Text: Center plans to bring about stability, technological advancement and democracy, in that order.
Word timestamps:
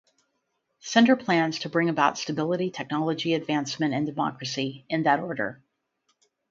Center 0.79 1.15
plans 1.15 1.59
to 1.59 1.69
bring 1.69 1.87
about 1.87 2.17
stability, 2.17 2.71
technological 2.71 3.35
advancement 3.35 3.93
and 3.93 4.03
democracy, 4.07 4.83
in 4.89 5.03
that 5.03 5.19
order. 5.19 5.61